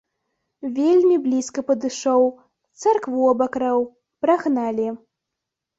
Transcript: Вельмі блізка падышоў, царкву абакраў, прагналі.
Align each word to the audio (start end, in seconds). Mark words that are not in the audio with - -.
Вельмі 0.77 1.15
блізка 1.25 1.59
падышоў, 1.69 2.23
царкву 2.85 3.21
абакраў, 3.35 3.79
прагналі. 4.27 4.87